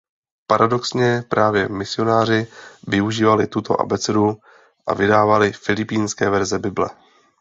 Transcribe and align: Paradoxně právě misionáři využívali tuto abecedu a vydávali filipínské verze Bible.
Paradoxně 0.47 1.23
právě 1.29 1.69
misionáři 1.69 2.47
využívali 2.87 3.47
tuto 3.47 3.81
abecedu 3.81 4.37
a 4.87 4.93
vydávali 4.93 5.51
filipínské 5.53 6.29
verze 6.29 6.59
Bible. 6.59 6.89